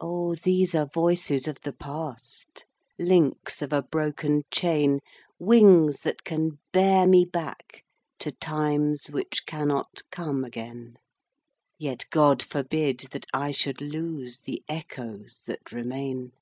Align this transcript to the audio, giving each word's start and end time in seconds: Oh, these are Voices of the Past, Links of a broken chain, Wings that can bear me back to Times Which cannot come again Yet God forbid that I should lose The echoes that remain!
Oh, 0.00 0.34
these 0.34 0.74
are 0.74 0.84
Voices 0.84 1.48
of 1.48 1.58
the 1.62 1.72
Past, 1.72 2.66
Links 2.98 3.62
of 3.62 3.72
a 3.72 3.80
broken 3.80 4.42
chain, 4.50 5.00
Wings 5.38 6.00
that 6.00 6.24
can 6.24 6.58
bear 6.74 7.06
me 7.06 7.24
back 7.24 7.82
to 8.18 8.30
Times 8.32 9.06
Which 9.06 9.46
cannot 9.46 10.02
come 10.10 10.44
again 10.44 10.98
Yet 11.78 12.04
God 12.10 12.42
forbid 12.42 13.00
that 13.12 13.24
I 13.32 13.50
should 13.50 13.80
lose 13.80 14.40
The 14.40 14.62
echoes 14.68 15.40
that 15.46 15.72
remain! 15.72 16.32